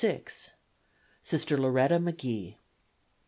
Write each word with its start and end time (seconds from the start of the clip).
Sister 1.21 1.55
Loretta 1.59 1.99
McGee. 1.99 2.55